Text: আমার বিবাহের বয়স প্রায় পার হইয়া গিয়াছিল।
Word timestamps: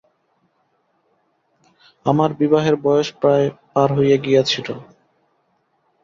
আমার 2.05 2.29
বিবাহের 2.33 2.75
বয়স 2.85 3.09
প্রায় 3.21 3.45
পার 3.73 3.89
হইয়া 3.97 4.17
গিয়াছিল। 4.17 4.67